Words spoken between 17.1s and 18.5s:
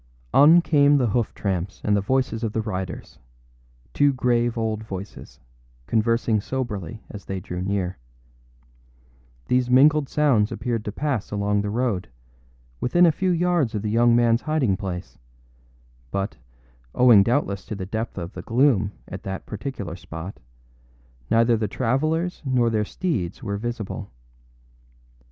doubtless to the depth of the